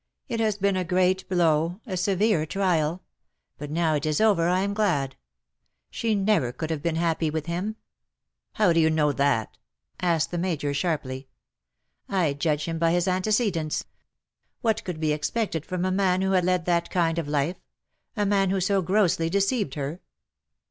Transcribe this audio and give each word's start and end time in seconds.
It 0.27 0.39
has 0.39 0.57
been 0.57 0.75
a 0.75 0.83
great 0.83 1.29
blow, 1.29 1.79
a 1.85 1.95
severe 1.95 2.47
trial; 2.47 3.03
but 3.59 3.69
now 3.69 3.93
it 3.93 4.03
is 4.07 4.19
over 4.19 4.47
I 4.47 4.61
am 4.61 4.73
glad: 4.73 5.15
she 5.91 6.15
never 6.15 6.51
could 6.51 6.71
have 6.71 6.81
been 6.81 6.95
happy 6.95 7.29
with 7.29 7.45
him/^" 7.45 7.75
How 8.53 8.73
do 8.73 8.79
you 8.79 8.89
know 8.89 9.11
that 9.11 9.51
V 9.51 9.59
asked 10.07 10.31
the 10.31 10.39
Major, 10.39 10.73
sharply.'' 10.73 11.27
I 12.23 12.33
judge 12.33 12.65
him 12.65 12.79
by 12.79 12.93
his 12.93 13.07
antecedents. 13.07 13.85
What 14.61 14.83
could 14.83 14.99
be 14.99 15.13
expected 15.13 15.67
from 15.67 15.85
a 15.85 15.91
man 15.91 16.23
who 16.23 16.31
had 16.31 16.45
led 16.45 16.65
that 16.65 16.89
kind 16.89 17.19
of 17.19 17.27
life— 17.27 17.61
a 18.17 18.25
man 18.25 18.49
who 18.49 18.59
so 18.59 18.81
grossly 18.81 19.29
deceived 19.29 19.75
her 19.75 20.01